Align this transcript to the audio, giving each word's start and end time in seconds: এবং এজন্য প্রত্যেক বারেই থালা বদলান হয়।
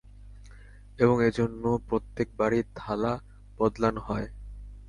এবং 0.99 1.15
এজন্য 1.23 1.63
প্রত্যেক 1.89 2.27
বারেই 2.37 2.63
থালা 2.75 3.13
বদলান 3.57 3.95
হয়। 3.97 4.27